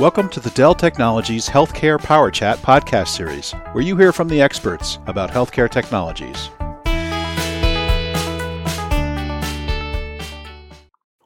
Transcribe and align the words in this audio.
Welcome 0.00 0.30
to 0.30 0.40
the 0.40 0.48
Dell 0.52 0.74
Technologies 0.74 1.46
Healthcare 1.46 2.02
Power 2.02 2.30
Chat 2.30 2.56
podcast 2.60 3.08
series, 3.08 3.52
where 3.72 3.84
you 3.84 3.98
hear 3.98 4.14
from 4.14 4.28
the 4.28 4.40
experts 4.40 4.98
about 5.06 5.30
healthcare 5.30 5.70
technologies. 5.70 6.48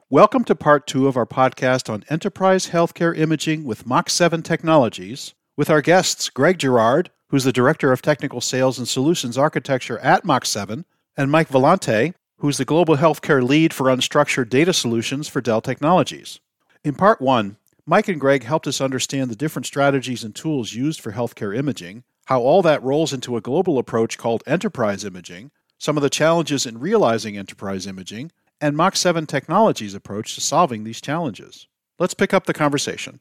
Welcome 0.09 0.43
to 0.43 0.55
part 0.55 0.87
two 0.87 1.07
of 1.07 1.15
our 1.15 1.25
podcast 1.25 1.89
on 1.89 2.03
enterprise 2.09 2.67
healthcare 2.71 3.17
imaging 3.17 3.63
with 3.63 3.85
Mach 3.85 4.09
7 4.09 4.41
Technologies, 4.41 5.33
with 5.55 5.69
our 5.69 5.81
guests 5.81 6.29
Greg 6.29 6.59
Girard, 6.59 7.11
who's 7.29 7.45
the 7.45 7.53
Director 7.53 7.93
of 7.93 8.01
Technical 8.01 8.41
Sales 8.41 8.77
and 8.77 8.89
Solutions 8.89 9.37
Architecture 9.37 9.99
at 9.99 10.25
Mach 10.25 10.45
7, 10.45 10.83
and 11.15 11.31
Mike 11.31 11.47
Vellante, 11.47 12.13
who's 12.39 12.57
the 12.57 12.65
Global 12.65 12.97
Healthcare 12.97 13.41
Lead 13.41 13.73
for 13.73 13.85
Unstructured 13.85 14.49
Data 14.49 14.73
Solutions 14.73 15.29
for 15.29 15.39
Dell 15.39 15.61
Technologies. 15.61 16.41
In 16.83 16.93
part 16.93 17.21
one, 17.21 17.55
Mike 17.87 18.07
and 18.07 18.19
Greg 18.19 18.43
helped 18.43 18.65
us 18.65 18.81
understand 18.81 19.29
the 19.29 19.35
different 19.35 19.67
strategies 19.67 20.23
and 20.23 20.33
tools 20.33 20.73
used 20.73 20.99
for 20.99 21.11
healthcare 21.11 21.55
imaging, 21.55 22.03
how 22.25 22.41
all 22.41 22.63
that 22.63 22.81
rolls 22.81 23.13
into 23.13 23.37
a 23.37 23.41
global 23.41 23.77
approach 23.77 24.17
called 24.17 24.41
enterprise 24.47 25.05
imaging, 25.05 25.51
some 25.77 25.95
of 25.95 26.01
the 26.01 26.09
challenges 26.09 26.65
in 26.65 26.79
realizing 26.79 27.37
enterprise 27.37 27.85
imaging, 27.85 28.31
and 28.59 28.75
Mach 28.75 28.95
7 28.95 29.27
Technologies' 29.27 29.93
approach 29.93 30.33
to 30.33 30.41
solving 30.41 30.83
these 30.83 30.99
challenges. 30.99 31.67
Let's 31.99 32.15
pick 32.15 32.33
up 32.33 32.47
the 32.47 32.55
conversation. 32.55 33.19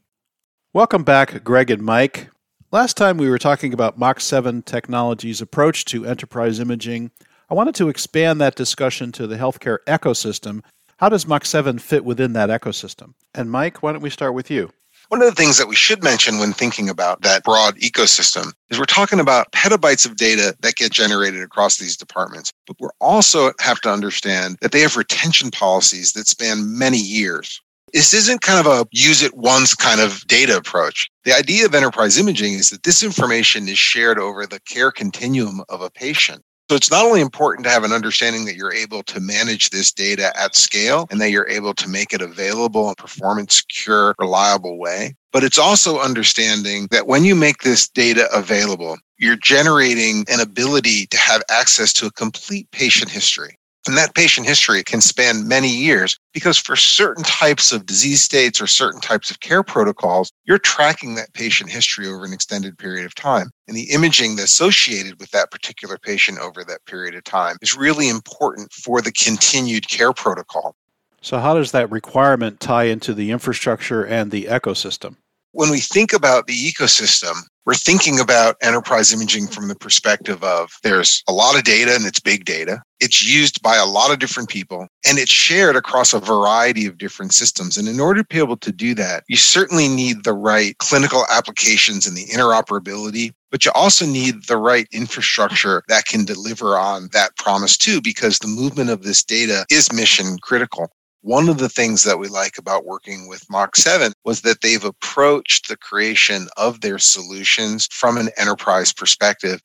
Welcome 0.72 1.04
back, 1.04 1.44
Greg 1.44 1.70
and 1.70 1.82
Mike. 1.82 2.30
Last 2.72 2.96
time 2.96 3.18
we 3.18 3.28
were 3.28 3.38
talking 3.38 3.74
about 3.74 3.98
Mach 3.98 4.18
7 4.18 4.62
Technologies' 4.62 5.42
approach 5.42 5.84
to 5.86 6.06
enterprise 6.06 6.58
imaging. 6.58 7.10
I 7.50 7.54
wanted 7.54 7.74
to 7.74 7.90
expand 7.90 8.40
that 8.40 8.56
discussion 8.56 9.12
to 9.12 9.26
the 9.26 9.36
healthcare 9.36 9.80
ecosystem 9.86 10.62
how 10.98 11.08
does 11.08 11.26
Mach 11.26 11.44
7 11.44 11.78
fit 11.78 12.04
within 12.04 12.32
that 12.34 12.50
ecosystem? 12.50 13.14
And 13.34 13.50
Mike, 13.50 13.82
why 13.82 13.92
don't 13.92 14.02
we 14.02 14.10
start 14.10 14.34
with 14.34 14.50
you? 14.50 14.70
One 15.08 15.20
of 15.20 15.28
the 15.28 15.34
things 15.34 15.58
that 15.58 15.68
we 15.68 15.76
should 15.76 16.02
mention 16.02 16.38
when 16.38 16.52
thinking 16.52 16.88
about 16.88 17.22
that 17.22 17.44
broad 17.44 17.76
ecosystem 17.76 18.52
is 18.70 18.78
we're 18.78 18.86
talking 18.86 19.20
about 19.20 19.52
petabytes 19.52 20.06
of 20.06 20.16
data 20.16 20.56
that 20.60 20.76
get 20.76 20.92
generated 20.92 21.42
across 21.42 21.76
these 21.76 21.96
departments. 21.96 22.52
But 22.66 22.76
we 22.80 22.88
also 23.00 23.52
have 23.60 23.80
to 23.82 23.92
understand 23.92 24.56
that 24.60 24.72
they 24.72 24.80
have 24.80 24.96
retention 24.96 25.50
policies 25.50 26.12
that 26.12 26.26
span 26.26 26.78
many 26.78 26.98
years. 26.98 27.60
This 27.92 28.14
isn't 28.14 28.40
kind 28.40 28.66
of 28.66 28.66
a 28.66 28.88
use 28.92 29.22
it 29.22 29.36
once 29.36 29.74
kind 29.74 30.00
of 30.00 30.26
data 30.26 30.56
approach. 30.56 31.08
The 31.24 31.32
idea 31.36 31.66
of 31.66 31.74
enterprise 31.74 32.18
imaging 32.18 32.54
is 32.54 32.70
that 32.70 32.82
this 32.82 33.02
information 33.02 33.68
is 33.68 33.78
shared 33.78 34.18
over 34.18 34.46
the 34.46 34.58
care 34.60 34.90
continuum 34.90 35.62
of 35.68 35.82
a 35.82 35.90
patient. 35.90 36.42
So 36.70 36.76
it's 36.76 36.90
not 36.90 37.04
only 37.04 37.20
important 37.20 37.66
to 37.66 37.70
have 37.70 37.84
an 37.84 37.92
understanding 37.92 38.46
that 38.46 38.56
you're 38.56 38.72
able 38.72 39.02
to 39.02 39.20
manage 39.20 39.68
this 39.68 39.92
data 39.92 40.32
at 40.38 40.56
scale 40.56 41.06
and 41.10 41.20
that 41.20 41.30
you're 41.30 41.48
able 41.48 41.74
to 41.74 41.88
make 41.88 42.14
it 42.14 42.22
available 42.22 42.86
in 42.86 42.92
a 42.92 42.94
performance 42.94 43.56
secure, 43.56 44.14
reliable 44.18 44.78
way, 44.78 45.14
but 45.30 45.44
it's 45.44 45.58
also 45.58 46.00
understanding 46.00 46.88
that 46.90 47.06
when 47.06 47.22
you 47.24 47.34
make 47.34 47.58
this 47.58 47.86
data 47.86 48.28
available, 48.34 48.96
you're 49.18 49.36
generating 49.36 50.24
an 50.28 50.40
ability 50.40 51.06
to 51.08 51.18
have 51.18 51.42
access 51.50 51.92
to 51.94 52.06
a 52.06 52.12
complete 52.12 52.70
patient 52.70 53.10
history. 53.10 53.58
And 53.86 53.98
that 53.98 54.14
patient 54.14 54.46
history 54.46 54.82
can 54.82 55.02
span 55.02 55.46
many 55.46 55.68
years 55.68 56.18
because 56.32 56.56
for 56.56 56.74
certain 56.74 57.22
types 57.22 57.70
of 57.70 57.84
disease 57.84 58.22
states 58.22 58.60
or 58.60 58.66
certain 58.66 59.00
types 59.00 59.30
of 59.30 59.40
care 59.40 59.62
protocols, 59.62 60.32
you're 60.44 60.58
tracking 60.58 61.16
that 61.16 61.34
patient 61.34 61.70
history 61.70 62.08
over 62.08 62.24
an 62.24 62.32
extended 62.32 62.78
period 62.78 63.04
of 63.04 63.14
time. 63.14 63.50
And 63.68 63.76
the 63.76 63.90
imaging 63.90 64.36
that's 64.36 64.54
associated 64.54 65.20
with 65.20 65.30
that 65.32 65.50
particular 65.50 65.98
patient 65.98 66.38
over 66.38 66.64
that 66.64 66.84
period 66.86 67.14
of 67.14 67.24
time 67.24 67.56
is 67.60 67.76
really 67.76 68.08
important 68.08 68.72
for 68.72 69.02
the 69.02 69.12
continued 69.12 69.88
care 69.88 70.12
protocol. 70.12 70.74
So, 71.20 71.38
how 71.38 71.54
does 71.54 71.72
that 71.72 71.90
requirement 71.90 72.60
tie 72.60 72.84
into 72.84 73.12
the 73.14 73.30
infrastructure 73.30 74.04
and 74.04 74.30
the 74.30 74.44
ecosystem? 74.44 75.16
When 75.52 75.70
we 75.70 75.80
think 75.80 76.12
about 76.12 76.46
the 76.46 76.54
ecosystem, 76.54 77.34
we're 77.66 77.74
thinking 77.74 78.20
about 78.20 78.56
enterprise 78.62 79.12
imaging 79.12 79.46
from 79.46 79.68
the 79.68 79.74
perspective 79.74 80.42
of 80.44 80.70
there's 80.82 81.22
a 81.28 81.32
lot 81.32 81.56
of 81.56 81.64
data 81.64 81.94
and 81.94 82.04
it's 82.04 82.20
big 82.20 82.44
data. 82.44 82.82
It's 83.00 83.22
used 83.22 83.62
by 83.62 83.76
a 83.76 83.86
lot 83.86 84.12
of 84.12 84.18
different 84.18 84.48
people 84.48 84.86
and 85.06 85.18
it's 85.18 85.32
shared 85.32 85.76
across 85.76 86.12
a 86.12 86.20
variety 86.20 86.86
of 86.86 86.98
different 86.98 87.32
systems. 87.32 87.76
And 87.76 87.88
in 87.88 88.00
order 88.00 88.22
to 88.22 88.28
be 88.28 88.38
able 88.38 88.58
to 88.58 88.72
do 88.72 88.94
that, 88.96 89.24
you 89.28 89.36
certainly 89.36 89.88
need 89.88 90.24
the 90.24 90.34
right 90.34 90.76
clinical 90.78 91.24
applications 91.30 92.06
and 92.06 92.16
the 92.16 92.26
interoperability, 92.26 93.32
but 93.50 93.64
you 93.64 93.72
also 93.74 94.04
need 94.06 94.46
the 94.46 94.58
right 94.58 94.86
infrastructure 94.92 95.82
that 95.88 96.06
can 96.06 96.24
deliver 96.24 96.78
on 96.78 97.08
that 97.12 97.36
promise 97.36 97.76
too, 97.76 98.00
because 98.02 98.38
the 98.38 98.48
movement 98.48 98.90
of 98.90 99.02
this 99.02 99.24
data 99.24 99.64
is 99.70 99.92
mission 99.92 100.36
critical. 100.42 100.90
One 101.24 101.48
of 101.48 101.56
the 101.56 101.70
things 101.70 102.02
that 102.02 102.18
we 102.18 102.28
like 102.28 102.58
about 102.58 102.84
working 102.84 103.28
with 103.28 103.48
Mach 103.48 103.76
7 103.76 104.12
was 104.26 104.42
that 104.42 104.60
they've 104.60 104.84
approached 104.84 105.68
the 105.68 105.76
creation 105.78 106.48
of 106.58 106.82
their 106.82 106.98
solutions 106.98 107.88
from 107.90 108.18
an 108.18 108.28
enterprise 108.36 108.92
perspective. 108.92 109.62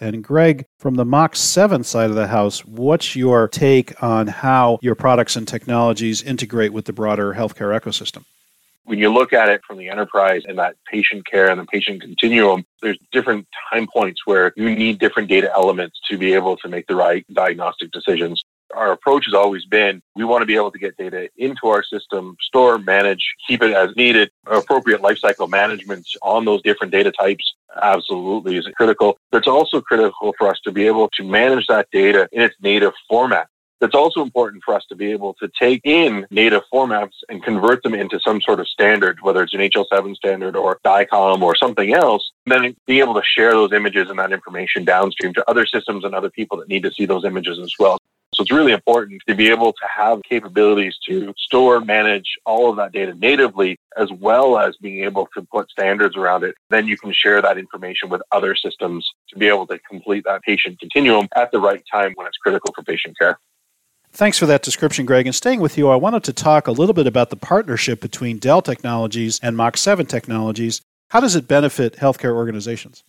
And 0.00 0.22
Greg, 0.22 0.66
from 0.78 0.94
the 0.94 1.04
Mach 1.04 1.34
7 1.34 1.82
side 1.82 2.10
of 2.10 2.14
the 2.14 2.28
house, 2.28 2.64
what's 2.64 3.16
your 3.16 3.48
take 3.48 4.00
on 4.00 4.28
how 4.28 4.78
your 4.82 4.94
products 4.94 5.34
and 5.34 5.48
technologies 5.48 6.22
integrate 6.22 6.72
with 6.72 6.84
the 6.84 6.92
broader 6.92 7.34
healthcare 7.34 7.76
ecosystem? 7.76 8.24
When 8.84 9.00
you 9.00 9.12
look 9.12 9.32
at 9.32 9.48
it 9.48 9.62
from 9.66 9.78
the 9.78 9.88
enterprise 9.88 10.42
and 10.46 10.60
that 10.60 10.76
patient 10.88 11.26
care 11.26 11.50
and 11.50 11.58
the 11.58 11.66
patient 11.66 12.02
continuum, 12.02 12.64
there's 12.82 12.98
different 13.10 13.48
time 13.72 13.88
points 13.92 14.20
where 14.26 14.52
you 14.54 14.76
need 14.76 15.00
different 15.00 15.28
data 15.28 15.50
elements 15.56 15.98
to 16.08 16.16
be 16.16 16.34
able 16.34 16.56
to 16.58 16.68
make 16.68 16.86
the 16.86 16.94
right 16.94 17.26
diagnostic 17.34 17.90
decisions 17.90 18.44
our 18.74 18.92
approach 18.92 19.24
has 19.26 19.34
always 19.34 19.64
been 19.64 20.02
we 20.14 20.24
want 20.24 20.42
to 20.42 20.46
be 20.46 20.56
able 20.56 20.70
to 20.70 20.78
get 20.78 20.96
data 20.96 21.28
into 21.36 21.66
our 21.66 21.82
system, 21.82 22.36
store, 22.40 22.78
manage, 22.78 23.34
keep 23.46 23.62
it 23.62 23.72
as 23.72 23.94
needed. 23.96 24.30
Appropriate 24.46 25.00
lifecycle 25.00 25.48
management 25.48 26.06
on 26.22 26.44
those 26.44 26.62
different 26.62 26.92
data 26.92 27.12
types 27.12 27.54
absolutely 27.82 28.56
is 28.56 28.66
critical. 28.76 29.16
But 29.30 29.38
it's 29.38 29.48
also 29.48 29.80
critical 29.80 30.34
for 30.38 30.48
us 30.48 30.60
to 30.64 30.72
be 30.72 30.86
able 30.86 31.08
to 31.10 31.24
manage 31.24 31.66
that 31.68 31.88
data 31.92 32.28
in 32.32 32.42
its 32.42 32.56
native 32.60 32.92
format. 33.08 33.48
It's 33.80 33.94
also 33.94 34.20
important 34.20 34.62
for 34.62 34.74
us 34.74 34.84
to 34.90 34.94
be 34.94 35.10
able 35.10 35.32
to 35.34 35.48
take 35.58 35.80
in 35.84 36.26
native 36.30 36.62
formats 36.72 37.14
and 37.30 37.42
convert 37.42 37.82
them 37.82 37.94
into 37.94 38.20
some 38.20 38.42
sort 38.42 38.60
of 38.60 38.68
standard, 38.68 39.18
whether 39.22 39.42
it's 39.42 39.54
an 39.54 39.60
HL7 39.60 40.14
standard 40.16 40.54
or 40.54 40.78
DICOM 40.84 41.40
or 41.40 41.56
something 41.56 41.94
else, 41.94 42.30
then 42.44 42.76
be 42.86 43.00
able 43.00 43.14
to 43.14 43.22
share 43.24 43.52
those 43.52 43.72
images 43.72 44.10
and 44.10 44.18
that 44.18 44.32
information 44.32 44.84
downstream 44.84 45.32
to 45.32 45.50
other 45.50 45.64
systems 45.64 46.04
and 46.04 46.14
other 46.14 46.28
people 46.28 46.58
that 46.58 46.68
need 46.68 46.82
to 46.82 46.92
see 46.92 47.06
those 47.06 47.24
images 47.24 47.58
as 47.58 47.72
well. 47.78 47.96
So 48.40 48.44
it's 48.44 48.52
really 48.52 48.72
important 48.72 49.20
to 49.28 49.34
be 49.34 49.50
able 49.50 49.74
to 49.74 49.86
have 49.94 50.22
capabilities 50.22 50.96
to 51.06 51.34
store, 51.36 51.78
manage 51.82 52.38
all 52.46 52.70
of 52.70 52.76
that 52.76 52.90
data 52.90 53.14
natively, 53.14 53.76
as 53.98 54.10
well 54.12 54.58
as 54.58 54.78
being 54.78 55.04
able 55.04 55.28
to 55.34 55.42
put 55.52 55.68
standards 55.68 56.16
around 56.16 56.44
it. 56.44 56.54
Then 56.70 56.86
you 56.86 56.96
can 56.96 57.12
share 57.12 57.42
that 57.42 57.58
information 57.58 58.08
with 58.08 58.22
other 58.32 58.56
systems 58.56 59.06
to 59.28 59.38
be 59.38 59.46
able 59.46 59.66
to 59.66 59.78
complete 59.80 60.24
that 60.24 60.40
patient 60.40 60.80
continuum 60.80 61.28
at 61.36 61.52
the 61.52 61.60
right 61.60 61.84
time 61.92 62.14
when 62.14 62.26
it's 62.26 62.38
critical 62.38 62.72
for 62.72 62.82
patient 62.82 63.14
care. 63.18 63.38
Thanks 64.10 64.38
for 64.38 64.46
that 64.46 64.62
description, 64.62 65.04
Greg. 65.04 65.26
And 65.26 65.34
staying 65.34 65.60
with 65.60 65.76
you, 65.76 65.90
I 65.90 65.96
wanted 65.96 66.24
to 66.24 66.32
talk 66.32 66.66
a 66.66 66.72
little 66.72 66.94
bit 66.94 67.06
about 67.06 67.28
the 67.28 67.36
partnership 67.36 68.00
between 68.00 68.38
Dell 68.38 68.62
Technologies 68.62 69.38
and 69.42 69.54
Mach 69.54 69.76
7 69.76 70.06
Technologies. 70.06 70.80
How 71.10 71.20
does 71.20 71.36
it 71.36 71.46
benefit 71.46 71.96
healthcare 71.96 72.32
organizations? 72.32 73.04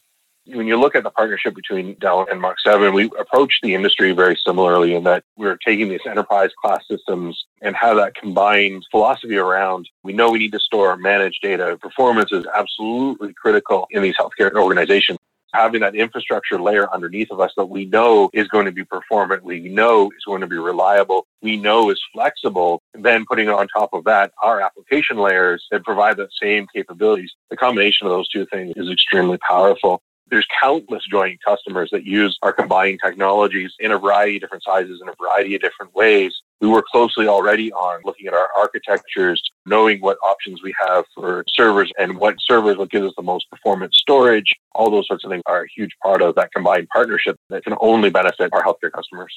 When 0.53 0.67
you 0.67 0.77
look 0.77 0.95
at 0.95 1.03
the 1.03 1.09
partnership 1.09 1.55
between 1.55 1.95
Dell 1.95 2.25
and 2.29 2.41
Mach 2.41 2.59
7, 2.59 2.93
we 2.93 3.05
approach 3.17 3.59
the 3.63 3.73
industry 3.73 4.11
very 4.11 4.35
similarly 4.35 4.95
in 4.95 5.03
that 5.05 5.23
we're 5.37 5.57
taking 5.57 5.87
these 5.87 6.01
enterprise 6.05 6.49
class 6.61 6.83
systems 6.89 7.45
and 7.61 7.75
have 7.75 7.95
that 7.97 8.15
combined 8.15 8.85
philosophy 8.91 9.37
around 9.37 9.87
we 10.03 10.13
know 10.13 10.31
we 10.31 10.39
need 10.39 10.51
to 10.51 10.59
store, 10.59 10.97
manage 10.97 11.39
data. 11.41 11.77
Performance 11.81 12.31
is 12.31 12.45
absolutely 12.53 13.33
critical 13.33 13.87
in 13.91 14.01
these 14.01 14.15
healthcare 14.17 14.53
organizations. 14.53 15.19
Having 15.53 15.81
that 15.81 15.95
infrastructure 15.95 16.61
layer 16.61 16.91
underneath 16.93 17.29
of 17.29 17.39
us 17.39 17.51
that 17.57 17.65
we 17.65 17.85
know 17.85 18.29
is 18.33 18.47
going 18.47 18.65
to 18.65 18.71
be 18.71 18.85
performant, 18.85 19.43
we 19.43 19.69
know 19.69 20.07
is 20.07 20.23
going 20.25 20.41
to 20.41 20.47
be 20.47 20.57
reliable, 20.57 21.27
we 21.41 21.57
know 21.57 21.89
is 21.89 22.01
flexible, 22.13 22.81
then 22.93 23.25
putting 23.25 23.49
on 23.49 23.67
top 23.67 23.93
of 23.93 24.05
that 24.05 24.31
our 24.41 24.61
application 24.61 25.17
layers 25.17 25.65
that 25.71 25.83
provide 25.83 26.17
the 26.17 26.29
same 26.41 26.67
capabilities. 26.73 27.31
The 27.49 27.57
combination 27.57 28.07
of 28.07 28.11
those 28.11 28.29
two 28.29 28.45
things 28.45 28.73
is 28.75 28.89
extremely 28.89 29.37
powerful. 29.37 30.01
There's 30.31 30.47
countless 30.61 31.03
joint 31.11 31.39
customers 31.45 31.89
that 31.91 32.05
use 32.05 32.39
our 32.41 32.53
combined 32.53 32.99
technologies 33.03 33.73
in 33.81 33.91
a 33.91 33.99
variety 33.99 34.37
of 34.37 34.41
different 34.41 34.63
sizes 34.63 35.01
in 35.01 35.09
a 35.09 35.13
variety 35.21 35.55
of 35.55 35.61
different 35.61 35.93
ways. 35.93 36.33
We 36.61 36.69
work 36.69 36.85
closely 36.85 37.27
already 37.27 37.69
on 37.73 37.99
looking 38.05 38.27
at 38.27 38.33
our 38.33 38.47
architectures, 38.57 39.41
knowing 39.65 39.99
what 39.99 40.17
options 40.23 40.63
we 40.63 40.73
have 40.87 41.03
for 41.13 41.43
servers 41.53 41.91
and 41.99 42.17
what 42.17 42.35
servers 42.39 42.77
will 42.77 42.85
give 42.85 43.03
us 43.03 43.13
the 43.17 43.23
most 43.23 43.49
performance 43.49 43.97
storage. 43.97 44.55
All 44.73 44.89
those 44.89 45.07
sorts 45.07 45.25
of 45.25 45.31
things 45.31 45.43
are 45.47 45.63
a 45.63 45.67
huge 45.75 45.91
part 46.01 46.21
of 46.21 46.35
that 46.35 46.53
combined 46.53 46.87
partnership 46.93 47.35
that 47.49 47.65
can 47.65 47.75
only 47.81 48.09
benefit 48.09 48.51
our 48.53 48.63
healthcare 48.63 48.91
customers. 48.91 49.35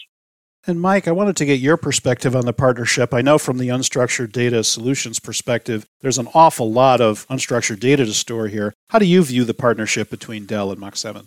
And 0.66 0.80
Mike, 0.80 1.06
I 1.06 1.12
wanted 1.12 1.36
to 1.36 1.44
get 1.44 1.60
your 1.60 1.76
perspective 1.76 2.34
on 2.34 2.46
the 2.46 2.54
partnership. 2.54 3.12
I 3.12 3.20
know 3.20 3.36
from 3.36 3.58
the 3.58 3.68
unstructured 3.68 4.32
data 4.32 4.64
solutions 4.64 5.20
perspective, 5.20 5.86
there's 6.00 6.16
an 6.16 6.28
awful 6.32 6.72
lot 6.72 7.02
of 7.02 7.26
unstructured 7.28 7.80
data 7.80 8.06
to 8.06 8.14
store 8.14 8.48
here. 8.48 8.74
How 8.88 8.98
do 8.98 9.04
you 9.04 9.22
view 9.22 9.44
the 9.44 9.52
partnership 9.52 10.08
between 10.08 10.46
Dell 10.46 10.70
and 10.70 10.80
Mach 10.80 10.96
7? 10.96 11.26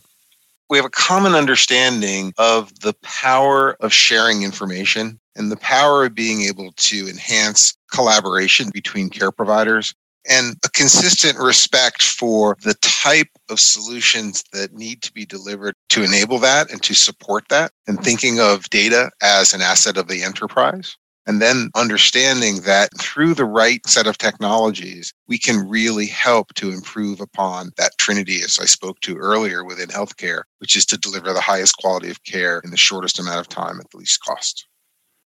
We 0.71 0.77
have 0.77 0.85
a 0.85 0.89
common 0.89 1.35
understanding 1.35 2.33
of 2.39 2.79
the 2.79 2.95
power 3.03 3.77
of 3.79 3.93
sharing 3.93 4.41
information 4.41 5.19
and 5.35 5.51
the 5.51 5.57
power 5.57 6.05
of 6.05 6.15
being 6.15 6.41
able 6.41 6.71
to 6.71 7.07
enhance 7.07 7.77
collaboration 7.93 8.71
between 8.73 9.09
care 9.09 9.31
providers. 9.31 9.93
And 10.29 10.55
a 10.65 10.69
consistent 10.69 11.37
respect 11.37 12.03
for 12.03 12.57
the 12.63 12.75
type 12.75 13.29
of 13.49 13.59
solutions 13.59 14.43
that 14.51 14.73
need 14.73 15.01
to 15.01 15.13
be 15.13 15.25
delivered 15.25 15.75
to 15.89 16.03
enable 16.03 16.39
that 16.39 16.71
and 16.71 16.81
to 16.83 16.93
support 16.93 17.45
that, 17.49 17.71
and 17.87 18.03
thinking 18.03 18.39
of 18.39 18.69
data 18.69 19.09
as 19.21 19.53
an 19.53 19.61
asset 19.61 19.97
of 19.97 20.07
the 20.07 20.23
enterprise. 20.23 20.97
And 21.25 21.41
then 21.41 21.71
understanding 21.75 22.61
that 22.61 22.89
through 22.97 23.33
the 23.33 23.43
right 23.43 23.85
set 23.85 24.07
of 24.07 24.17
technologies, 24.17 25.13
we 25.27 25.37
can 25.37 25.67
really 25.67 26.07
help 26.07 26.53
to 26.53 26.71
improve 26.71 27.19
upon 27.19 27.71
that 27.77 27.97
trinity, 27.97 28.41
as 28.43 28.59
I 28.61 28.65
spoke 28.65 29.01
to 29.01 29.17
earlier 29.17 29.65
within 29.65 29.89
healthcare, 29.89 30.43
which 30.59 30.77
is 30.77 30.85
to 30.85 30.97
deliver 30.97 31.33
the 31.33 31.41
highest 31.41 31.77
quality 31.77 32.09
of 32.09 32.23
care 32.23 32.61
in 32.63 32.71
the 32.71 32.77
shortest 32.77 33.19
amount 33.19 33.41
of 33.41 33.49
time 33.49 33.77
at 33.81 33.89
the 33.91 33.97
least 33.97 34.23
cost. 34.23 34.67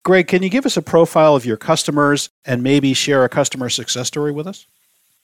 Greg, 0.05 0.29
can 0.29 0.43
you 0.43 0.49
give 0.49 0.65
us 0.65 0.77
a 0.77 0.83
profile 0.83 1.37
of 1.37 1.45
your 1.45 1.57
customers 1.57 2.31
and 2.45 2.63
maybe 2.63 2.95
share 2.95 3.25
a 3.25 3.29
customer 3.29 3.69
success 3.69 4.09
story 4.09 4.33
with 4.33 4.47
us? 4.47 4.67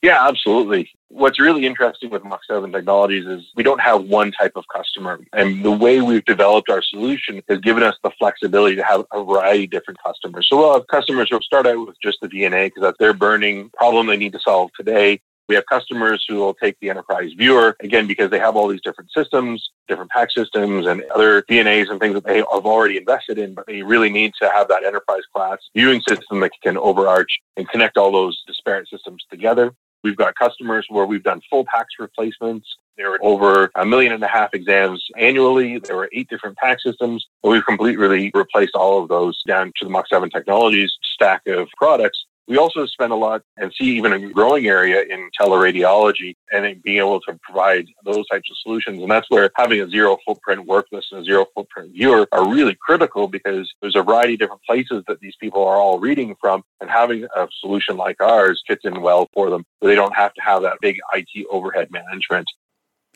Yeah, 0.01 0.27
absolutely. 0.27 0.91
What's 1.07 1.39
really 1.39 1.65
interesting 1.65 2.11
with 2.11 2.23
Mach 2.23 2.41
7 2.45 2.71
Technologies 2.71 3.25
is 3.25 3.43
we 3.55 3.63
don't 3.63 3.81
have 3.81 4.03
one 4.03 4.31
type 4.31 4.51
of 4.55 4.65
customer. 4.71 5.19
And 5.33 5.65
the 5.65 5.71
way 5.71 6.01
we've 6.01 6.25
developed 6.25 6.69
our 6.69 6.83
solution 6.83 7.41
has 7.49 7.59
given 7.59 7.81
us 7.81 7.95
the 8.03 8.11
flexibility 8.19 8.75
to 8.75 8.83
have 8.83 9.05
a 9.11 9.23
variety 9.23 9.63
of 9.63 9.71
different 9.71 9.99
customers. 10.03 10.47
So 10.47 10.57
we'll 10.57 10.73
have 10.73 10.85
customers 10.87 11.29
who 11.31 11.39
start 11.41 11.65
out 11.65 11.87
with 11.87 11.95
just 12.03 12.19
the 12.21 12.27
VNA 12.27 12.67
because 12.67 12.83
that's 12.83 12.99
their 12.99 13.13
burning 13.13 13.71
problem 13.75 14.05
they 14.05 14.17
need 14.17 14.33
to 14.33 14.39
solve 14.39 14.69
today. 14.77 15.21
We 15.47 15.55
have 15.55 15.65
customers 15.67 16.25
who 16.27 16.35
will 16.35 16.55
take 16.55 16.79
the 16.79 16.89
enterprise 16.89 17.31
viewer, 17.37 17.75
again, 17.81 18.07
because 18.07 18.31
they 18.31 18.39
have 18.39 18.55
all 18.55 18.67
these 18.67 18.81
different 18.81 19.11
systems, 19.11 19.69
different 19.87 20.11
PACS 20.11 20.33
systems 20.33 20.87
and 20.87 21.03
other 21.13 21.43
VNAs 21.43 21.91
and 21.91 21.99
things 21.99 22.15
that 22.15 22.25
they 22.25 22.37
have 22.37 22.47
already 22.47 22.97
invested 22.97 23.37
in, 23.37 23.53
but 23.53 23.67
they 23.67 23.83
really 23.83 24.09
need 24.09 24.33
to 24.41 24.49
have 24.49 24.67
that 24.69 24.83
enterprise 24.83 25.23
class 25.33 25.59
viewing 25.75 26.01
system 26.07 26.39
that 26.39 26.51
can 26.63 26.77
overarch 26.77 27.39
and 27.57 27.69
connect 27.69 27.97
all 27.97 28.11
those 28.11 28.41
disparate 28.47 28.89
systems 28.89 29.23
together. 29.29 29.73
We've 30.03 30.15
got 30.15 30.35
customers 30.35 30.85
where 30.89 31.05
we've 31.05 31.23
done 31.23 31.41
full 31.49 31.65
PACS 31.65 31.99
replacements. 31.99 32.67
There 32.97 33.09
were 33.09 33.19
over 33.23 33.71
a 33.75 33.85
million 33.85 34.13
and 34.13 34.23
a 34.23 34.27
half 34.27 34.53
exams 34.53 35.03
annually. 35.17 35.79
There 35.79 35.95
were 35.95 36.09
eight 36.13 36.29
different 36.29 36.57
PACS 36.57 36.83
systems. 36.83 37.25
But 37.41 37.49
we've 37.49 37.65
completely 37.65 38.31
replaced 38.33 38.75
all 38.75 39.01
of 39.01 39.09
those 39.09 39.41
down 39.47 39.73
to 39.77 39.85
the 39.85 39.89
Mach 39.89 40.07
7 40.07 40.29
Technologies 40.29 40.93
stack 41.15 41.41
of 41.47 41.67
products 41.75 42.24
we 42.47 42.57
also 42.57 42.85
spend 42.85 43.11
a 43.11 43.15
lot 43.15 43.41
and 43.57 43.73
see 43.73 43.97
even 43.97 44.13
a 44.13 44.19
growing 44.31 44.67
area 44.67 45.03
in 45.09 45.29
teleradiology 45.39 46.35
and 46.51 46.81
being 46.83 46.99
able 46.99 47.19
to 47.21 47.39
provide 47.41 47.87
those 48.03 48.27
types 48.27 48.49
of 48.51 48.57
solutions. 48.61 49.01
And 49.01 49.09
that's 49.09 49.29
where 49.29 49.49
having 49.55 49.81
a 49.81 49.89
zero 49.89 50.17
footprint 50.25 50.67
worklist 50.67 51.05
and 51.11 51.21
a 51.21 51.23
zero 51.23 51.45
footprint 51.55 51.93
viewer 51.93 52.27
are 52.31 52.47
really 52.47 52.77
critical 52.79 53.27
because 53.27 53.71
there's 53.81 53.95
a 53.95 54.03
variety 54.03 54.33
of 54.33 54.39
different 54.39 54.61
places 54.63 55.03
that 55.07 55.19
these 55.19 55.35
people 55.39 55.63
are 55.63 55.77
all 55.77 55.99
reading 55.99 56.35
from 56.39 56.63
and 56.81 56.89
having 56.89 57.25
a 57.35 57.47
solution 57.59 57.97
like 57.97 58.21
ours 58.21 58.61
fits 58.67 58.85
in 58.85 59.01
well 59.01 59.27
for 59.33 59.49
them. 59.49 59.65
So 59.81 59.89
they 59.89 59.95
don't 59.95 60.15
have 60.15 60.33
to 60.35 60.41
have 60.41 60.61
that 60.61 60.77
big 60.81 60.97
IT 61.13 61.47
overhead 61.49 61.89
management. 61.91 62.47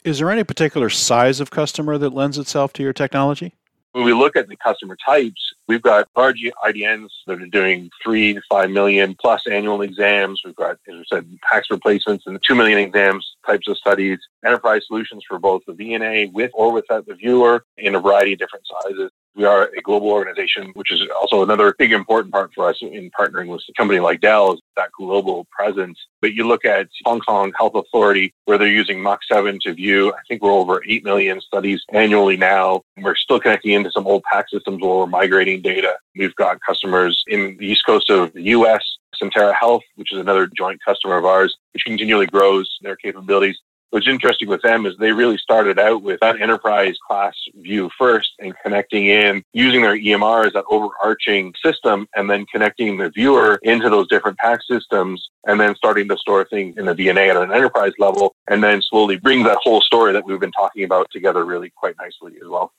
Is 0.03 0.19
there 0.19 0.31
any 0.31 0.43
particular 0.43 0.89
size 0.89 1.39
of 1.39 1.51
customer 1.51 1.97
that 1.97 2.13
lends 2.13 2.37
itself 2.37 2.73
to 2.73 2.83
your 2.83 2.93
technology? 2.93 3.53
When 3.93 4.05
we 4.05 4.13
look 4.13 4.35
at 4.35 4.47
the 4.47 4.55
customer 4.55 4.95
types, 5.03 5.53
we've 5.67 5.81
got 5.81 6.07
large 6.15 6.39
IDNs 6.63 7.09
that 7.25 7.41
are 7.41 7.47
doing 7.47 7.89
three 8.03 8.35
to 8.35 8.41
five 8.47 8.69
million 8.69 9.15
plus 9.19 9.47
annual 9.47 9.81
exams. 9.81 10.41
We've 10.45 10.55
got, 10.55 10.77
as 10.87 10.95
I 10.95 11.03
said, 11.15 11.37
PACS 11.51 11.71
replacements 11.71 12.27
and 12.27 12.39
two 12.47 12.53
million 12.53 12.77
exams 12.77 13.35
types 13.47 13.67
of 13.67 13.77
studies, 13.77 14.19
enterprise 14.45 14.83
solutions 14.85 15.23
for 15.27 15.39
both 15.39 15.63
the 15.65 15.73
VNA 15.73 16.31
with 16.33 16.51
or 16.53 16.71
without 16.71 17.07
the 17.07 17.15
viewer 17.15 17.65
in 17.77 17.95
a 17.95 17.99
variety 17.99 18.33
of 18.33 18.39
different 18.39 18.65
sizes. 18.83 19.11
We 19.35 19.45
are 19.45 19.69
a 19.77 19.81
global 19.81 20.09
organization, 20.09 20.71
which 20.73 20.91
is 20.91 21.01
also 21.15 21.43
another 21.43 21.73
big 21.77 21.91
important 21.91 22.33
part 22.33 22.51
for 22.53 22.67
us 22.67 22.77
in 22.81 23.09
partnering 23.17 23.47
with 23.47 23.61
a 23.69 23.73
company 23.73 23.99
like 23.99 24.21
Dell 24.21 24.53
is 24.53 24.61
that 24.75 24.91
global 24.91 25.47
presence. 25.51 25.97
But 26.21 26.33
you 26.33 26.47
look 26.47 26.65
at 26.65 26.89
Hong 27.05 27.19
Kong 27.21 27.53
Health 27.57 27.75
Authority, 27.75 28.33
where 28.45 28.57
they're 28.57 28.67
using 28.67 29.01
Mach 29.01 29.19
7 29.31 29.59
to 29.63 29.73
view, 29.73 30.11
I 30.13 30.19
think 30.27 30.41
we're 30.41 30.51
over 30.51 30.83
8 30.85 31.03
million 31.03 31.39
studies 31.41 31.81
annually 31.93 32.37
now. 32.37 32.81
We're 32.97 33.15
still 33.15 33.39
connecting 33.39 33.73
into 33.73 33.91
some 33.91 34.07
old 34.07 34.23
PAC 34.23 34.49
systems 34.49 34.81
where 34.81 34.97
we're 34.97 35.05
migrating 35.05 35.61
data. 35.61 35.97
We've 36.15 36.35
got 36.35 36.59
customers 36.61 37.23
in 37.27 37.55
the 37.57 37.67
east 37.67 37.85
coast 37.85 38.09
of 38.09 38.33
the 38.33 38.43
US, 38.43 38.83
Sentara 39.21 39.53
Health, 39.53 39.83
which 39.95 40.11
is 40.11 40.19
another 40.19 40.47
joint 40.47 40.79
customer 40.83 41.17
of 41.17 41.25
ours, 41.25 41.55
which 41.73 41.83
continually 41.85 42.25
grows 42.25 42.77
their 42.81 42.95
capabilities. 42.95 43.57
What's 43.91 44.07
interesting 44.07 44.47
with 44.49 44.61
them 44.61 44.85
is 44.85 44.95
they 44.97 45.13
really 45.13 45.37
started 45.37 45.79
out 45.79 46.03
with 46.03 46.19
that 46.19 46.39
enterprise 46.39 46.95
class 47.07 47.33
view 47.55 47.89
first 47.97 48.29
and 48.37 48.53
connecting 48.61 49.07
in 49.07 49.43
using 49.51 49.81
their 49.81 49.97
EMR 49.97 50.45
as 50.45 50.53
that 50.53 50.65
overarching 50.69 51.53
system 51.63 52.07
and 52.15 52.29
then 52.29 52.45
connecting 52.53 52.97
the 52.97 53.09
viewer 53.09 53.59
into 53.63 53.89
those 53.89 54.07
different 54.07 54.37
PACS 54.37 54.67
systems 54.69 55.29
and 55.47 55.59
then 55.59 55.75
starting 55.75 56.07
to 56.07 56.17
store 56.17 56.45
things 56.45 56.77
in 56.77 56.85
the 56.85 56.93
VNA 56.93 57.31
at 57.31 57.37
an 57.37 57.51
enterprise 57.51 57.93
level 57.97 58.35
and 58.47 58.63
then 58.63 58.79
slowly 58.83 59.17
bring 59.17 59.41
that 59.43 59.57
whole 59.63 59.81
story 59.81 60.13
that 60.13 60.23
we've 60.23 60.39
been 60.39 60.51
talking 60.51 60.83
about 60.83 61.09
together 61.09 61.43
really 61.43 61.71
quite 61.75 61.95
nicely 61.99 62.33
as 62.43 62.47
well. 62.47 62.71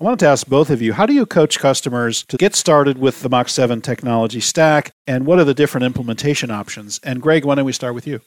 I 0.00 0.02
wanted 0.02 0.18
to 0.18 0.26
ask 0.26 0.48
both 0.48 0.70
of 0.70 0.82
you 0.82 0.94
how 0.94 1.06
do 1.06 1.12
you 1.14 1.26
coach 1.26 1.60
customers 1.60 2.24
to 2.24 2.36
get 2.36 2.56
started 2.56 2.98
with 2.98 3.22
the 3.22 3.28
Mach 3.28 3.48
7 3.48 3.80
technology 3.80 4.40
stack 4.40 4.92
and 5.06 5.26
what 5.26 5.38
are 5.38 5.44
the 5.44 5.54
different 5.54 5.84
implementation 5.84 6.50
options? 6.50 6.98
And 7.04 7.22
Greg, 7.22 7.44
why 7.44 7.54
don't 7.54 7.64
we 7.64 7.72
start 7.72 7.94
with 7.94 8.08
you? 8.08 8.20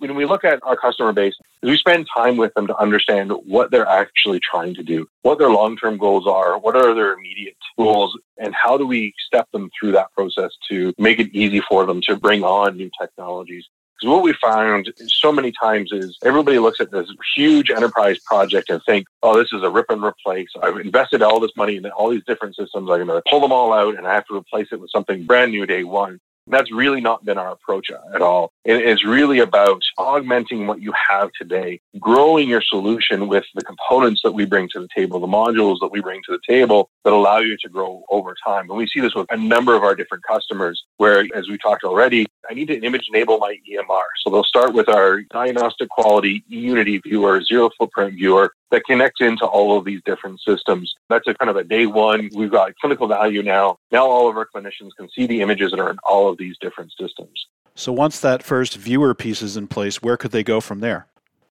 When 0.00 0.14
we 0.14 0.24
look 0.24 0.44
at 0.44 0.60
our 0.62 0.76
customer 0.76 1.12
base, 1.12 1.34
we 1.62 1.76
spend 1.76 2.06
time 2.14 2.36
with 2.36 2.52
them 2.54 2.66
to 2.66 2.76
understand 2.78 3.30
what 3.44 3.70
they're 3.70 3.86
actually 3.86 4.40
trying 4.40 4.74
to 4.74 4.82
do, 4.82 5.06
what 5.22 5.38
their 5.38 5.50
long 5.50 5.76
term 5.76 5.98
goals 5.98 6.26
are, 6.26 6.58
what 6.58 6.74
are 6.74 6.94
their 6.94 7.12
immediate 7.12 7.56
goals, 7.78 8.18
and 8.38 8.54
how 8.54 8.76
do 8.76 8.86
we 8.86 9.12
step 9.26 9.46
them 9.52 9.70
through 9.78 9.92
that 9.92 10.12
process 10.12 10.50
to 10.70 10.92
make 10.98 11.18
it 11.18 11.30
easy 11.32 11.60
for 11.68 11.84
them 11.86 12.00
to 12.02 12.16
bring 12.16 12.42
on 12.42 12.76
new 12.76 12.90
technologies. 13.00 13.66
Because 14.00 14.14
what 14.14 14.22
we 14.22 14.32
found 14.42 14.90
so 15.08 15.30
many 15.30 15.52
times 15.52 15.90
is 15.92 16.16
everybody 16.24 16.58
looks 16.58 16.80
at 16.80 16.90
this 16.90 17.06
huge 17.36 17.70
enterprise 17.70 18.18
project 18.20 18.70
and 18.70 18.80
think, 18.86 19.06
oh, 19.22 19.36
this 19.38 19.52
is 19.52 19.62
a 19.62 19.68
rip 19.68 19.90
and 19.90 20.02
replace. 20.02 20.48
I've 20.62 20.78
invested 20.78 21.20
all 21.20 21.38
this 21.38 21.50
money 21.54 21.76
in 21.76 21.84
all 21.90 22.08
these 22.08 22.24
different 22.26 22.56
systems. 22.56 22.88
I'm 22.90 23.06
going 23.06 23.08
to 23.08 23.22
pull 23.28 23.40
them 23.40 23.52
all 23.52 23.74
out 23.74 23.98
and 23.98 24.06
I 24.06 24.14
have 24.14 24.26
to 24.28 24.36
replace 24.36 24.68
it 24.72 24.80
with 24.80 24.90
something 24.90 25.24
brand 25.24 25.52
new 25.52 25.66
day 25.66 25.84
one. 25.84 26.18
That's 26.50 26.72
really 26.72 27.00
not 27.00 27.24
been 27.24 27.38
our 27.38 27.52
approach 27.52 27.90
at 28.14 28.22
all. 28.22 28.52
It 28.64 28.82
is 28.82 29.04
really 29.04 29.38
about 29.38 29.80
augmenting 29.98 30.66
what 30.66 30.80
you 30.80 30.92
have 31.08 31.30
today, 31.40 31.80
growing 31.98 32.48
your 32.48 32.62
solution 32.62 33.28
with 33.28 33.44
the 33.54 33.62
components 33.62 34.20
that 34.24 34.32
we 34.32 34.44
bring 34.44 34.68
to 34.70 34.80
the 34.80 34.88
table, 34.94 35.20
the 35.20 35.26
modules 35.26 35.78
that 35.80 35.90
we 35.90 36.00
bring 36.00 36.20
to 36.26 36.32
the 36.32 36.40
table 36.46 36.90
that 37.04 37.12
allow 37.12 37.38
you 37.38 37.56
to 37.62 37.68
grow 37.68 38.02
over 38.10 38.34
time. 38.44 38.68
And 38.68 38.76
we 38.76 38.86
see 38.86 39.00
this 39.00 39.14
with 39.14 39.26
a 39.30 39.36
number 39.36 39.74
of 39.74 39.82
our 39.82 39.94
different 39.94 40.24
customers 40.24 40.82
where, 40.96 41.24
as 41.34 41.48
we 41.48 41.56
talked 41.58 41.84
already, 41.84 42.26
I 42.50 42.54
need 42.54 42.68
to 42.68 42.78
image 42.80 43.06
enable 43.08 43.38
my 43.38 43.56
EMR. 43.70 44.02
So 44.22 44.30
they'll 44.30 44.44
start 44.44 44.74
with 44.74 44.88
our 44.88 45.22
diagnostic 45.22 45.88
quality 45.88 46.44
eUnity 46.50 47.00
viewer, 47.02 47.42
zero 47.42 47.70
footprint 47.78 48.14
viewer 48.14 48.52
that 48.70 48.84
connects 48.84 49.20
into 49.20 49.44
all 49.44 49.76
of 49.76 49.84
these 49.84 50.00
different 50.04 50.40
systems. 50.40 50.94
That's 51.08 51.26
a 51.26 51.34
kind 51.34 51.50
of 51.50 51.56
a 51.56 51.64
day 51.64 51.86
one. 51.86 52.30
We've 52.34 52.50
got 52.50 52.72
clinical 52.80 53.08
value 53.08 53.42
now. 53.42 53.78
Now 53.90 54.06
all 54.06 54.28
of 54.28 54.36
our 54.36 54.48
clinicians 54.54 54.90
can 54.96 55.08
see 55.10 55.26
the 55.26 55.40
images 55.40 55.70
that 55.72 55.80
are 55.80 55.90
in 55.90 55.98
all 56.04 56.28
of 56.30 56.38
these 56.38 56.56
different 56.60 56.92
systems. 56.98 57.46
So 57.74 57.92
once 57.92 58.20
that 58.20 58.42
first 58.42 58.76
viewer 58.76 59.14
piece 59.14 59.42
is 59.42 59.56
in 59.56 59.66
place, 59.66 60.02
where 60.02 60.16
could 60.16 60.32
they 60.32 60.42
go 60.42 60.60
from 60.60 60.80
there? 60.80 61.06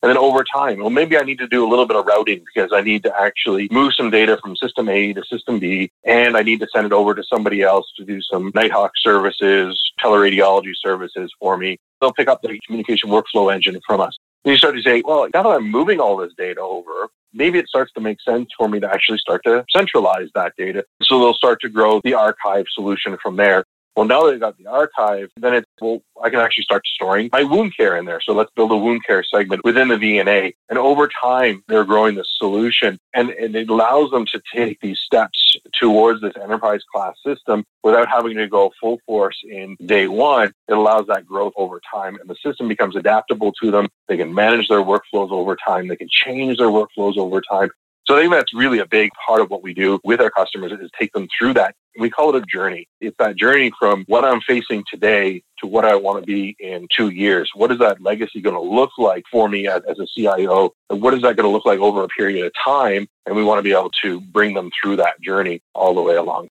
And 0.04 0.10
then 0.10 0.18
over 0.18 0.44
time, 0.44 0.80
well, 0.80 0.90
maybe 0.90 1.16
I 1.16 1.22
need 1.22 1.38
to 1.38 1.48
do 1.48 1.66
a 1.66 1.68
little 1.68 1.86
bit 1.86 1.96
of 1.96 2.04
routing 2.04 2.44
because 2.54 2.72
I 2.74 2.82
need 2.82 3.02
to 3.04 3.18
actually 3.18 3.68
move 3.70 3.94
some 3.94 4.10
data 4.10 4.38
from 4.42 4.54
system 4.54 4.86
A 4.90 5.14
to 5.14 5.24
system 5.24 5.58
B, 5.58 5.90
and 6.04 6.36
I 6.36 6.42
need 6.42 6.60
to 6.60 6.66
send 6.74 6.84
it 6.84 6.92
over 6.92 7.14
to 7.14 7.22
somebody 7.22 7.62
else 7.62 7.90
to 7.96 8.04
do 8.04 8.20
some 8.20 8.52
Nighthawk 8.54 8.90
services, 8.96 9.80
teleradiology 10.02 10.74
services 10.74 11.32
for 11.40 11.56
me. 11.56 11.78
They'll 12.02 12.12
pick 12.12 12.28
up 12.28 12.42
the 12.42 12.60
communication 12.66 13.08
workflow 13.08 13.50
engine 13.50 13.80
from 13.86 14.02
us. 14.02 14.14
And 14.44 14.52
you 14.52 14.58
start 14.58 14.76
to 14.76 14.82
say, 14.82 15.02
well, 15.04 15.28
now 15.32 15.42
that 15.42 15.48
I'm 15.48 15.70
moving 15.70 16.00
all 16.00 16.16
this 16.16 16.32
data 16.36 16.60
over, 16.60 17.08
maybe 17.32 17.58
it 17.58 17.68
starts 17.68 17.92
to 17.92 18.00
make 18.00 18.20
sense 18.20 18.48
for 18.56 18.68
me 18.68 18.78
to 18.80 18.88
actually 18.88 19.18
start 19.18 19.42
to 19.44 19.64
centralize 19.70 20.28
that 20.34 20.52
data. 20.56 20.84
So 21.02 21.18
they'll 21.18 21.34
start 21.34 21.60
to 21.62 21.68
grow 21.68 22.00
the 22.04 22.14
archive 22.14 22.66
solution 22.72 23.16
from 23.22 23.36
there. 23.36 23.64
Well, 23.96 24.06
now 24.06 24.26
they've 24.26 24.40
got 24.40 24.58
the 24.58 24.66
archive, 24.66 25.30
then 25.36 25.54
it's, 25.54 25.68
well, 25.80 26.02
I 26.22 26.28
can 26.28 26.40
actually 26.40 26.64
start 26.64 26.82
storing 26.84 27.30
my 27.32 27.44
wound 27.44 27.76
care 27.76 27.96
in 27.96 28.04
there. 28.04 28.20
So 28.20 28.32
let's 28.32 28.50
build 28.56 28.72
a 28.72 28.76
wound 28.76 29.04
care 29.06 29.22
segment 29.22 29.62
within 29.64 29.86
the 29.88 29.94
VNA. 29.94 30.54
And 30.68 30.78
over 30.78 31.08
time, 31.08 31.62
they're 31.68 31.84
growing 31.84 32.16
the 32.16 32.24
solution 32.38 32.98
and, 33.14 33.30
and 33.30 33.54
it 33.54 33.68
allows 33.68 34.10
them 34.10 34.26
to 34.32 34.42
take 34.52 34.80
these 34.80 34.98
steps 34.98 35.56
towards 35.80 36.20
this 36.20 36.32
enterprise 36.42 36.80
class 36.92 37.14
system 37.24 37.64
without 37.84 38.08
having 38.08 38.36
to 38.36 38.48
go 38.48 38.72
full 38.80 38.98
force 39.06 39.38
in 39.48 39.76
day 39.86 40.08
one. 40.08 40.52
It 40.66 40.72
allows 40.72 41.06
that 41.06 41.24
growth 41.24 41.52
over 41.56 41.80
time 41.92 42.16
and 42.16 42.28
the 42.28 42.36
system 42.44 42.66
becomes 42.66 42.96
adaptable 42.96 43.52
to 43.62 43.70
them. 43.70 43.86
They 44.08 44.16
can 44.16 44.34
manage 44.34 44.66
their 44.66 44.82
workflows 44.82 45.30
over 45.30 45.56
time. 45.56 45.86
They 45.86 45.96
can 45.96 46.08
change 46.10 46.58
their 46.58 46.68
workflows 46.68 47.16
over 47.16 47.40
time. 47.40 47.70
So 48.06 48.16
I 48.16 48.20
think 48.20 48.32
that's 48.32 48.52
really 48.52 48.80
a 48.80 48.86
big 48.86 49.10
part 49.24 49.40
of 49.40 49.50
what 49.50 49.62
we 49.62 49.72
do 49.72 49.98
with 50.04 50.20
our 50.20 50.30
customers 50.30 50.72
is 50.72 50.90
take 50.98 51.12
them 51.12 51.28
through 51.38 51.54
that. 51.54 51.74
We 51.98 52.10
call 52.10 52.34
it 52.34 52.42
a 52.42 52.46
journey. 52.46 52.88
It's 53.00 53.16
that 53.18 53.36
journey 53.36 53.70
from 53.78 54.04
what 54.08 54.24
I'm 54.24 54.40
facing 54.40 54.84
today 54.90 55.42
to 55.58 55.66
what 55.66 55.84
I 55.84 55.94
want 55.94 56.20
to 56.20 56.26
be 56.26 56.56
in 56.58 56.88
two 56.94 57.10
years. 57.10 57.50
What 57.54 57.70
is 57.70 57.78
that 57.78 58.00
legacy 58.00 58.40
going 58.40 58.56
to 58.56 58.60
look 58.60 58.90
like 58.98 59.24
for 59.30 59.48
me 59.48 59.68
as, 59.68 59.82
as 59.88 59.98
a 59.98 60.06
CIO? 60.06 60.72
And 60.90 61.00
what 61.00 61.14
is 61.14 61.22
that 61.22 61.36
going 61.36 61.46
to 61.46 61.52
look 61.52 61.64
like 61.64 61.78
over 61.78 62.02
a 62.02 62.08
period 62.08 62.44
of 62.44 62.52
time? 62.64 63.06
And 63.26 63.36
we 63.36 63.44
want 63.44 63.58
to 63.58 63.62
be 63.62 63.72
able 63.72 63.92
to 64.02 64.20
bring 64.20 64.54
them 64.54 64.70
through 64.82 64.96
that 64.96 65.20
journey 65.20 65.60
all 65.74 65.94
the 65.94 66.02
way 66.02 66.16
along. 66.16 66.48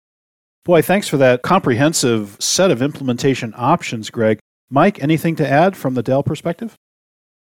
Boy, 0.65 0.81
thanks 0.81 1.07
for 1.07 1.17
that 1.17 1.41
comprehensive 1.41 2.35
set 2.39 2.69
of 2.69 2.81
implementation 2.81 3.53
options, 3.57 4.09
Greg. 4.09 4.39
Mike, 4.69 5.01
anything 5.01 5.35
to 5.37 5.49
add 5.49 5.75
from 5.75 5.95
the 5.95 6.03
Dell 6.03 6.21
perspective? 6.21 6.75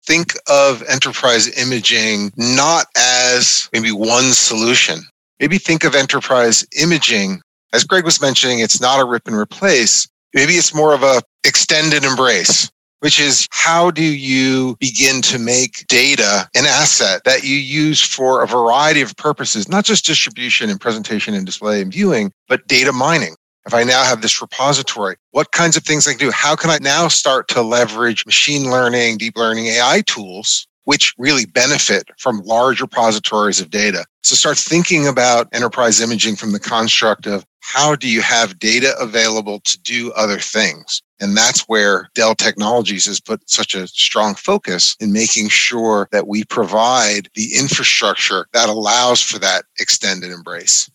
Think 0.05 0.33
of 0.47 0.83
enterprise 0.83 1.47
imaging 1.57 2.31
not 2.37 2.85
as 2.95 3.67
maybe 3.73 3.91
one 3.91 4.25
solution. 4.33 4.99
Maybe 5.39 5.57
think 5.57 5.83
of 5.83 5.95
enterprise 5.95 6.65
imaging, 6.79 7.41
as 7.75 7.84
Greg 7.84 8.05
was 8.05 8.22
mentioning, 8.22 8.60
it's 8.60 8.82
not 8.82 9.00
a 9.00 9.05
rip 9.05 9.27
and 9.27 9.36
replace. 9.36 10.08
Maybe 10.34 10.53
it's 10.53 10.74
more 10.74 10.94
of 10.94 11.03
a 11.03 11.22
extended 11.44 12.03
embrace 12.03 12.72
which 13.05 13.20
is 13.20 13.48
how 13.51 13.91
do 13.91 14.03
you 14.03 14.75
begin 14.79 15.22
to 15.22 15.38
make 15.38 15.86
data 15.86 16.50
an 16.55 16.65
asset 16.65 17.24
that 17.24 17.44
you 17.44 17.55
use 17.55 18.01
for 18.01 18.41
a 18.41 18.48
variety 18.48 19.00
of 19.00 19.15
purposes, 19.15 19.70
not 19.70 19.86
just 19.86 20.05
distribution 20.05 20.72
and 20.72 20.82
presentation 20.82 21.36
and 21.36 21.46
display 21.46 21.84
and 21.84 21.91
viewing, 21.94 22.32
but 22.48 22.67
data 22.67 22.91
mining. 22.91 23.36
If 23.67 23.75
I 23.75 23.84
now 23.84 24.03
have 24.03 24.24
this 24.24 24.41
repository, 24.41 25.17
what 25.32 25.51
kinds 25.51 25.77
of 25.77 25.84
things 25.84 26.08
I 26.08 26.13
can 26.13 26.20
do? 26.20 26.32
How 26.32 26.55
can 26.55 26.72
I 26.72 26.79
now 26.82 27.08
start 27.08 27.48
to 27.50 27.62
leverage 27.62 28.25
machine 28.25 28.72
learning, 28.72 29.17
deep 29.17 29.38
learning, 29.38 29.67
AI 29.67 30.01
tools, 30.08 30.67
which 30.85 31.13
really 31.17 31.45
benefit 31.45 32.09
from 32.17 32.41
large 32.45 32.81
repositories 32.81 33.59
of 33.59 33.69
data? 33.69 34.05
So 34.23 34.35
start 34.35 34.57
thinking 34.57 35.07
about 35.07 35.49
enterprise 35.53 36.01
imaging 36.01 36.37
from 36.37 36.51
the 36.51 36.59
construct 36.59 37.27
of 37.27 37.45
how 37.59 37.95
do 37.95 38.07
you 38.07 38.21
have 38.21 38.59
data 38.59 38.95
available 38.99 39.59
to 39.61 39.79
do 39.81 40.11
other 40.13 40.39
things? 40.39 41.01
And 41.19 41.35
that's 41.35 41.61
where 41.61 42.09
Dell 42.13 42.35
Technologies 42.35 43.05
has 43.07 43.19
put 43.19 43.49
such 43.49 43.73
a 43.73 43.87
strong 43.87 44.35
focus 44.35 44.95
in 44.99 45.11
making 45.11 45.49
sure 45.49 46.07
that 46.11 46.27
we 46.27 46.43
provide 46.43 47.29
the 47.33 47.55
infrastructure 47.57 48.47
that 48.53 48.69
allows 48.69 49.21
for 49.21 49.39
that 49.39 49.65
extended 49.79 50.31
embrace. 50.31 50.89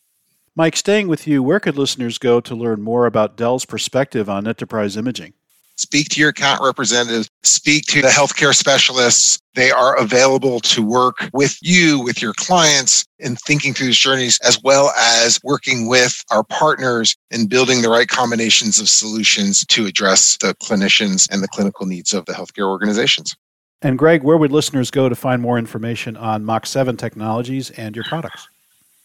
Mike, 0.55 0.77
staying 0.77 1.09
with 1.09 1.27
you, 1.27 1.43
where 1.43 1.61
could 1.61 1.79
listeners 1.79 2.19
go 2.19 2.41
to 2.41 2.55
learn 2.55 2.83
more 2.83 3.07
about 3.07 3.37
Dell's 3.37 3.65
perspective 3.65 4.29
on 4.29 4.47
enterprise 4.47 4.97
imaging? 4.97 5.33
Speak 5.81 6.09
to 6.11 6.21
your 6.21 6.29
account 6.29 6.63
representatives, 6.63 7.29
speak 7.43 7.87
to 7.87 8.03
the 8.03 8.09
healthcare 8.09 8.55
specialists. 8.55 9.41
They 9.55 9.71
are 9.71 9.99
available 9.99 10.61
to 10.61 10.83
work 10.83 11.29
with 11.33 11.59
you, 11.61 12.01
with 12.01 12.23
your 12.23 12.35
clients 12.35 13.05
in 13.19 13.37
thinking 13.37 13.75
through 13.75 13.87
these 13.87 13.99
journeys, 13.99 14.39
as 14.41 14.61
well 14.63 14.93
as 14.97 15.41
working 15.43 15.89
with 15.89 16.23
our 16.31 16.45
partners 16.45 17.17
in 17.31 17.47
building 17.47 17.83
the 17.83 17.89
right 17.89 18.09
combinations 18.09 18.79
of 18.79 18.89
solutions 18.89 19.65
to 19.67 19.87
address 19.87 20.37
the 20.37 20.55
clinicians 20.57 21.29
and 21.33 21.43
the 21.43 21.49
clinical 21.49 21.87
needs 21.87 22.13
of 22.13 22.27
the 22.27 22.33
healthcare 22.33 22.69
organizations. 22.69 23.35
And 23.83 23.99
Greg, 23.99 24.23
where 24.23 24.37
would 24.37 24.53
listeners 24.53 24.91
go 24.91 25.09
to 25.09 25.15
find 25.15 25.41
more 25.41 25.59
information 25.59 26.17
on 26.17 26.45
Mach 26.45 26.67
7 26.67 26.97
technologies 26.97 27.71
and 27.71 27.97
your 27.97 28.05
products? 28.05 28.47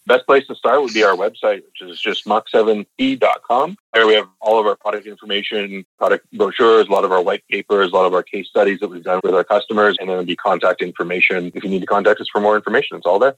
Best 0.07 0.25
place 0.27 0.45
to 0.47 0.55
start 0.55 0.81
would 0.81 0.93
be 0.93 1.03
our 1.03 1.15
website, 1.15 1.63
which 1.65 1.81
is 1.81 1.99
just 1.99 2.25
mach7t.com. 2.25 3.77
There 3.93 4.05
we 4.05 4.13
have 4.13 4.27
all 4.39 4.59
of 4.59 4.67
our 4.67 4.75
product 4.75 5.07
information, 5.07 5.83
product 5.97 6.27
brochures, 6.33 6.87
a 6.87 6.91
lot 6.91 7.03
of 7.03 7.11
our 7.11 7.23
white 7.23 7.43
papers, 7.49 7.91
a 7.91 7.95
lot 7.95 8.05
of 8.05 8.13
our 8.13 8.21
case 8.21 8.47
studies 8.47 8.79
that 8.81 8.89
we've 8.89 9.03
done 9.03 9.19
with 9.23 9.33
our 9.33 9.43
customers, 9.43 9.97
and 9.99 10.07
then 10.09 10.23
be 10.25 10.35
contact 10.35 10.83
information 10.83 11.51
if 11.55 11.63
you 11.63 11.69
need 11.69 11.79
to 11.79 11.87
contact 11.87 12.21
us 12.21 12.27
for 12.31 12.39
more 12.39 12.55
information. 12.55 12.97
It's 12.97 13.05
all 13.07 13.17
there. 13.17 13.35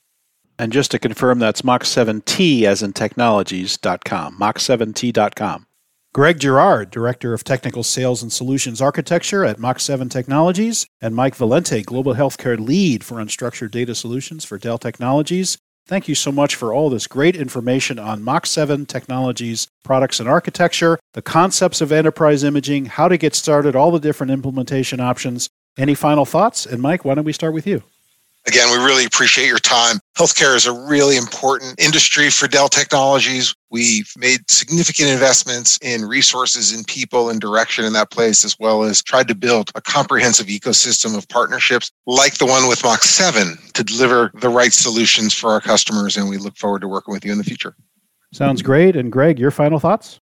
And 0.60 0.74
just 0.74 0.92
to 0.92 1.00
confirm, 1.00 1.40
that's 1.40 1.62
Mach7t 1.62 2.64
as 2.64 2.84
in 2.84 2.92
technologies.com, 2.92 4.38
mach7t.com. 4.38 5.68
Greg 6.14 6.40
Girard, 6.40 6.90
Director 6.90 7.34
of 7.34 7.44
Technical 7.44 7.84
Sales 7.84 8.24
and 8.24 8.34
Solutions 8.34 8.82
Architecture 8.82 9.46
at 9.46 9.60
Mach 9.60 9.80
7 9.80 10.10
Technologies, 10.10 10.88
and 11.00 11.16
Mike 11.16 11.38
Valente, 11.38 11.86
Global 11.86 12.16
Healthcare 12.16 12.60
Lead 12.60 13.04
for 13.04 13.18
Unstructured 13.18 13.70
Data 13.72 13.94
Solutions 13.94 14.44
for 14.44 14.58
Dell 14.58 14.80
Technologies. 14.80 15.60
Thank 15.88 16.10
you 16.10 16.16
so 16.16 16.34
much 16.34 16.56
for 16.56 16.74
all 16.74 16.90
this 16.90 17.08
great 17.08 17.38
information 17.38 17.98
on 17.98 18.22
Mach 18.22 18.46
7 18.46 18.86
technologies, 18.88 19.70
products, 19.86 20.20
and 20.20 20.28
architecture, 20.28 21.00
the 21.14 21.22
concepts 21.22 21.80
of 21.80 21.94
enterprise 21.94 22.44
imaging, 22.44 22.88
how 22.88 23.08
to 23.08 23.18
get 23.18 23.34
started, 23.34 23.74
all 23.74 23.92
the 23.92 24.00
different 24.00 24.32
implementation 24.32 25.00
options. 25.00 25.48
Any 25.78 25.96
final 25.96 26.26
thoughts? 26.26 26.66
And 26.66 26.82
Mike, 26.82 27.06
why 27.06 27.16
don't 27.16 27.24
we 27.24 27.32
start 27.32 27.54
with 27.54 27.66
you? 27.66 27.84
Again, 28.48 28.72
we 28.72 28.78
really 28.78 29.04
appreciate 29.04 29.48
your 29.48 29.60
time. 29.60 30.00
Healthcare 30.18 30.56
is 30.56 30.66
a 30.66 30.72
really 30.72 31.18
important 31.18 31.76
industry 31.78 32.30
for 32.30 32.48
Dell 32.48 32.70
Technologies. 32.70 33.54
We've 33.72 34.10
made 34.18 34.50
significant 34.50 35.10
investments 35.10 35.78
in 35.82 36.06
resources 36.06 36.72
and 36.72 36.88
people 36.88 37.30
and 37.30 37.42
direction 37.42 37.84
in 37.84 37.92
that 37.94 38.10
place, 38.10 38.46
as 38.46 38.58
well 38.58 38.84
as 38.84 39.04
tried 39.04 39.28
to 39.28 39.36
build 39.36 39.70
a 39.76 39.82
comprehensive 39.82 40.48
ecosystem 40.48 41.18
of 41.18 41.28
partnerships 41.28 41.92
like 42.06 42.38
the 42.38 42.46
one 42.46 42.70
with 42.70 42.82
Mach 42.86 43.04
7 43.04 43.58
to 43.74 43.84
deliver 43.84 44.32
the 44.36 44.50
right 44.50 44.72
solutions 44.72 45.34
for 45.34 45.50
our 45.50 45.60
customers. 45.60 46.16
And 46.16 46.30
we 46.30 46.38
look 46.38 46.56
forward 46.56 46.80
to 46.82 46.88
working 46.88 47.14
with 47.14 47.26
you 47.26 47.34
in 47.34 47.38
the 47.38 47.44
future. 47.44 47.76
Sounds 48.32 48.62
great. 48.62 48.96
And 48.96 49.12
Greg, 49.12 49.40
your 49.40 49.52
final 49.52 49.78
thoughts? 49.78 50.22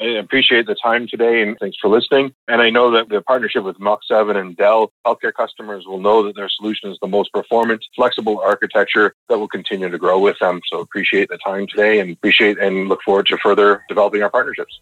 I 0.00 0.06
appreciate 0.18 0.66
the 0.66 0.74
time 0.74 1.06
today 1.06 1.42
and 1.42 1.56
thanks 1.60 1.76
for 1.80 1.88
listening. 1.88 2.34
And 2.48 2.60
I 2.60 2.70
know 2.70 2.90
that 2.90 3.08
the 3.08 3.22
partnership 3.22 3.62
with 3.62 3.78
Mach 3.78 4.00
7 4.06 4.36
and 4.36 4.56
Dell 4.56 4.92
healthcare 5.06 5.32
customers 5.32 5.86
will 5.86 6.00
know 6.00 6.24
that 6.24 6.34
their 6.34 6.48
solution 6.48 6.90
is 6.90 6.98
the 7.00 7.06
most 7.06 7.32
performant, 7.32 7.84
flexible 7.94 8.40
architecture 8.40 9.14
that 9.28 9.38
will 9.38 9.48
continue 9.48 9.88
to 9.88 9.98
grow 9.98 10.18
with 10.18 10.38
them. 10.40 10.60
So 10.70 10.80
appreciate 10.80 11.28
the 11.28 11.38
time 11.38 11.66
today 11.68 12.00
and 12.00 12.12
appreciate 12.12 12.58
and 12.58 12.88
look 12.88 13.00
forward 13.04 13.26
to 13.26 13.38
further 13.38 13.84
developing 13.88 14.22
our 14.22 14.30
partnerships. 14.30 14.80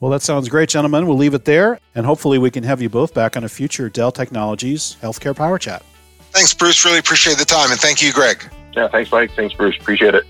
Well, 0.00 0.10
that 0.10 0.22
sounds 0.22 0.48
great, 0.48 0.68
gentlemen. 0.68 1.06
We'll 1.06 1.16
leave 1.16 1.34
it 1.34 1.44
there. 1.44 1.78
And 1.94 2.06
hopefully 2.06 2.38
we 2.38 2.50
can 2.50 2.64
have 2.64 2.80
you 2.82 2.88
both 2.88 3.14
back 3.14 3.36
on 3.36 3.44
a 3.44 3.48
future 3.48 3.88
Dell 3.88 4.12
Technologies 4.12 4.96
Healthcare 5.02 5.34
Power 5.34 5.58
Chat. 5.58 5.82
Thanks, 6.32 6.52
Bruce. 6.52 6.84
Really 6.84 6.98
appreciate 6.98 7.38
the 7.38 7.44
time. 7.44 7.70
And 7.70 7.80
thank 7.80 8.02
you, 8.02 8.12
Greg. 8.12 8.42
Yeah, 8.74 8.88
thanks, 8.88 9.10
Mike. 9.10 9.30
Thanks, 9.34 9.54
Bruce. 9.54 9.76
Appreciate 9.80 10.14
it. 10.14 10.24